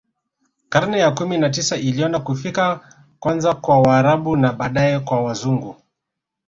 Karne 0.69 0.99
ya 0.99 1.11
kumi 1.11 1.37
na 1.37 1.49
tisa 1.49 1.77
iliona 1.77 2.19
kufika 2.19 2.79
kwanza 3.19 3.53
kwa 3.53 3.79
Waarabu 3.81 4.35
na 4.37 4.53
baadae 4.53 4.99
kwa 4.99 5.21
Wazungu 5.23 5.75